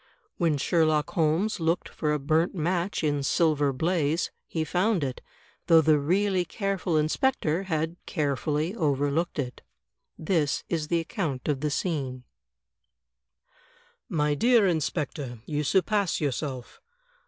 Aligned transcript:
When 0.37 0.57
Sherlock 0.57 1.11
Holmes 1.11 1.59
looked 1.59 1.87
for 1.87 2.11
a 2.11 2.17
burnt 2.17 2.55
match 2.55 3.03
in" 3.03 3.21
Silver 3.21 3.71
Blaize," 3.71 4.31
he 4.47 4.63
found 4.63 5.03
it, 5.03 5.21
though 5.67 5.79
the 5.79 5.99
really 5.99 6.43
careful 6.43 6.97
inspector 6.97 7.65
had 7.65 7.97
carefully 8.07 8.73
overlooked 8.73 9.37
it. 9.37 9.61
This 10.17 10.63
is 10.69 10.87
the 10.87 11.01
account 11.01 11.47
of 11.47 11.59
the 11.59 11.69
scene: 11.69 12.23
My 14.09 14.33
dear 14.33 14.65
Inspector, 14.65 15.37
you 15.45 15.63
surpass 15.63 16.19
yourself!" 16.19 16.81